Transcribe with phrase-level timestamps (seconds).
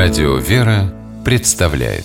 [0.00, 2.04] Радио «Вера» представляет.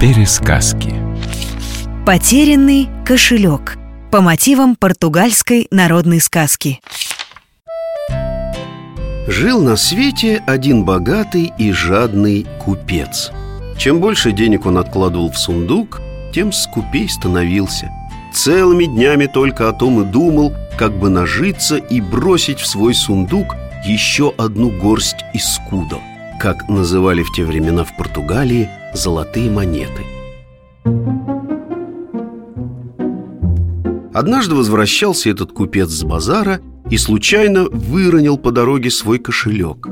[0.00, 0.92] Пересказки.
[2.04, 3.78] Потерянный кошелек.
[4.10, 6.80] По мотивам португальской народной сказки.
[9.28, 13.30] Жил на свете один богатый и жадный купец.
[13.78, 16.00] Чем больше денег он откладывал в сундук,
[16.34, 17.92] тем скупей становился
[18.32, 23.54] Целыми днями только о том и думал, как бы нажиться и бросить в свой сундук
[23.84, 26.00] еще одну горсть искудов
[26.38, 30.04] Как называли в те времена в Португалии золотые монеты
[34.12, 36.60] Однажды возвращался этот купец с базара
[36.90, 39.86] и случайно выронил по дороге свой кошелек.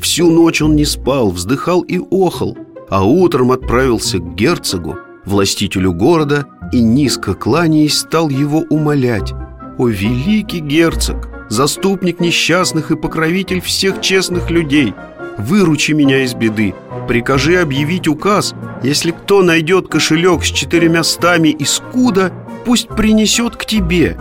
[0.00, 2.56] Всю ночь он не спал, вздыхал и охал,
[2.88, 4.96] а утром отправился к герцогу,
[5.28, 9.32] властителю города, и низко кланяясь стал его умолять.
[9.78, 14.92] «О, великий герцог, заступник несчастных и покровитель всех честных людей,
[15.38, 16.74] выручи меня из беды,
[17.06, 22.32] прикажи объявить указ, если кто найдет кошелек с четырьмя стами из куда,
[22.64, 24.16] пусть принесет к тебе,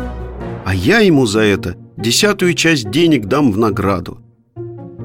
[0.64, 4.20] а я ему за это десятую часть денег дам в награду».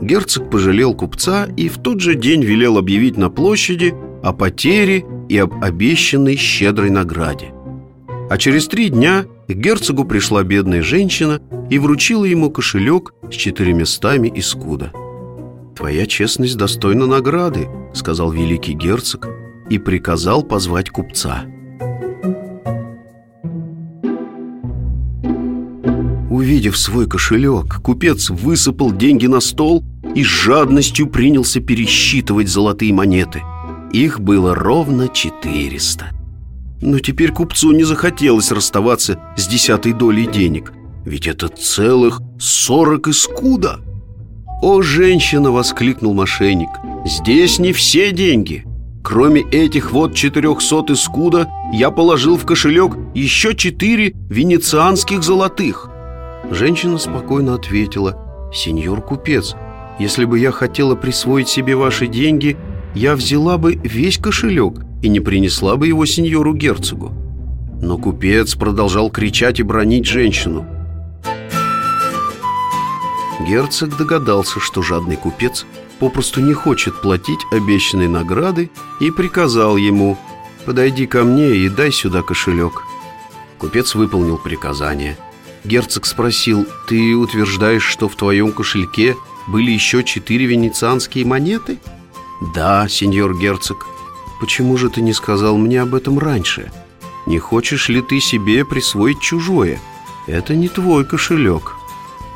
[0.03, 5.39] Герцог пожалел купца и в тот же день велел объявить на площади о потере и
[5.39, 7.55] об обещанной щедрой награде.
[8.29, 14.31] А через три дня к герцогу пришла бедная женщина и вручила ему кошелек с четырьмястами
[14.35, 14.93] искуда.
[15.75, 19.27] «Твоя честность достойна награды»,— сказал великий герцог
[19.71, 21.45] и приказал позвать купца.
[26.29, 29.83] Увидев свой кошелек, купец высыпал деньги на стол
[30.15, 33.43] и с жадностью принялся пересчитывать золотые монеты.
[33.93, 36.11] Их было ровно 400.
[36.81, 40.73] Но теперь купцу не захотелось расставаться с десятой долей денег,
[41.05, 43.81] ведь это целых 40 искуда.
[44.63, 46.71] «О, женщина!»— воскликнул мошенник.
[47.05, 48.65] «Здесь не все деньги!»
[49.05, 55.91] Кроме этих вот 400 искуда, я положил в кошелек еще четыре венецианских золотых.
[56.51, 59.57] Женщина спокойно ответила «Сеньор купец,
[59.99, 62.57] если бы я хотела присвоить себе ваши деньги,
[62.95, 67.13] я взяла бы весь кошелек и не принесла бы его сеньору герцогу».
[67.81, 70.67] Но купец продолжал кричать и бронить женщину.
[73.47, 75.67] Герцог догадался, что жадный купец
[75.99, 78.71] попросту не хочет платить обещанной награды
[79.01, 80.17] и приказал ему
[80.65, 82.83] «Подойди ко мне и дай сюда кошелек».
[83.59, 85.17] Купец выполнил приказание–
[85.65, 89.17] Герцог спросил, ты утверждаешь, что в твоем кошельке
[89.47, 91.79] были еще четыре венецианские монеты?
[92.55, 93.87] Да, сеньор герцог
[94.41, 96.73] Почему же ты не сказал мне об этом раньше?
[97.27, 99.81] Не хочешь ли ты себе присвоить чужое?
[100.27, 101.77] Это не твой кошелек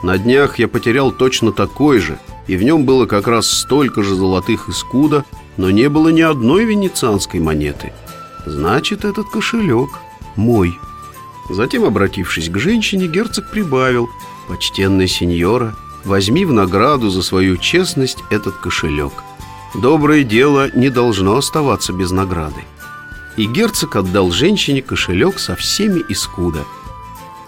[0.05, 4.15] На днях я потерял точно такой же И в нем было как раз столько же
[4.15, 5.25] золотых искуда
[5.57, 7.93] Но не было ни одной венецианской монеты
[8.45, 9.91] Значит, этот кошелек
[10.37, 10.79] мой
[11.51, 14.09] Затем, обратившись к женщине, герцог прибавил
[14.49, 19.13] «Почтенная сеньора, возьми в награду за свою честность этот кошелек.
[19.81, 22.65] Доброе дело не должно оставаться без награды».
[23.37, 26.65] И герцог отдал женщине кошелек со всеми искуда.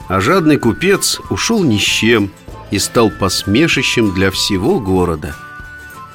[0.08, 2.30] А жадный купец ушел ни с чем
[2.70, 5.34] и стал посмешищем для всего города.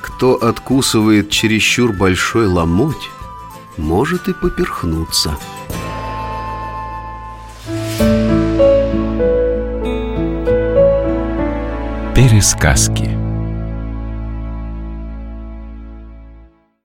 [0.02, 3.10] Кто откусывает чересчур большой ломоть,
[3.78, 5.38] может и поперхнуться.
[12.16, 13.23] Пересказки